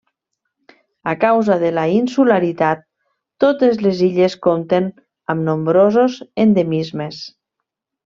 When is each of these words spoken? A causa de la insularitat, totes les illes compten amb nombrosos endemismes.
A 1.09 1.11
causa 1.23 1.57
de 1.63 1.67
la 1.77 1.83
insularitat, 1.95 2.81
totes 3.45 3.77
les 3.87 4.01
illes 4.07 4.37
compten 4.47 4.87
amb 5.35 5.45
nombrosos 5.51 6.17
endemismes. 6.45 7.21